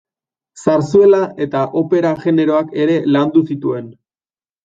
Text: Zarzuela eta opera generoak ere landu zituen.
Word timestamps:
Zarzuela 0.61 1.19
eta 1.45 1.61
opera 1.83 2.13
generoak 2.23 2.73
ere 2.85 2.97
landu 3.17 3.43
zituen. 3.53 3.89